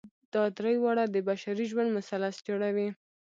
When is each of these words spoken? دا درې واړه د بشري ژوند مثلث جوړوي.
دا 0.33 0.43
درې 0.57 0.73
واړه 0.83 1.05
د 1.09 1.15
بشري 1.27 1.65
ژوند 1.71 1.93
مثلث 1.97 2.35
جوړوي. 2.47 2.89